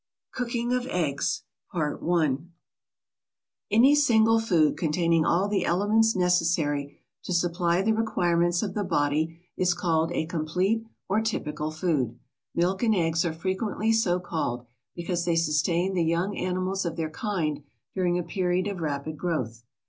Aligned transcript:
COOKING 0.33 0.73
OF 0.73 0.87
EGGS 0.87 1.43
Any 3.69 3.93
single 3.93 4.39
food 4.39 4.75
containing 4.75 5.25
all 5.25 5.47
the 5.47 5.63
elements 5.63 6.15
necessary 6.15 6.97
to 7.21 7.31
supply 7.31 7.83
the 7.83 7.93
requirements 7.93 8.63
of 8.63 8.73
the 8.73 8.83
body 8.83 9.39
is 9.55 9.75
called 9.75 10.11
a 10.13 10.25
complete 10.25 10.83
or 11.07 11.21
typical 11.21 11.69
food. 11.69 12.17
Milk 12.55 12.81
and 12.81 12.95
eggs 12.95 13.23
are 13.25 13.31
frequently 13.31 13.91
so 13.91 14.19
called, 14.19 14.65
because 14.95 15.25
they 15.25 15.35
sustain 15.35 15.93
the 15.93 16.03
young 16.03 16.35
animals 16.35 16.83
of 16.83 16.95
their 16.95 17.11
kind 17.11 17.61
during 17.93 18.17
a 18.17 18.23
period 18.23 18.65
of 18.65 18.81
rapid 18.81 19.19
growth. 19.19 19.61